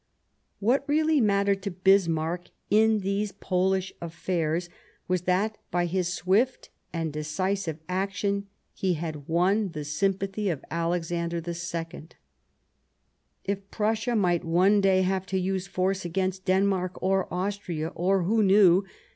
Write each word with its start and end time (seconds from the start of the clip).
What 0.59 0.83
really 0.89 1.21
mattered 1.21 1.61
to 1.61 1.69
Bismarck 1.69 2.45
in 2.71 3.01
these 3.01 3.31
Polish 3.31 3.93
affairs 4.01 4.67
was 5.07 5.21
that 5.29 5.59
by 5.69 5.85
his 5.85 6.11
swift 6.11 6.71
and 6.91 7.13
decisive 7.13 7.77
action 7.87 8.47
he 8.73 8.95
had 8.95 9.27
won 9.27 9.73
the 9.73 9.85
sympathy 9.85 10.49
of 10.49 10.65
Alexander 10.71 11.37
II. 11.47 12.07
If 13.43 13.69
Prussia 13.69 14.15
might 14.15 14.43
one 14.43 14.81
day 14.81 15.03
have 15.03 15.27
to 15.27 15.37
use 15.39 15.67
force 15.67 16.03
against 16.03 16.45
Denmark, 16.45 16.93
or 16.99 17.31
Austria, 17.31 17.89
or— 17.93 18.23
who 18.23 18.41
knew 18.41 18.83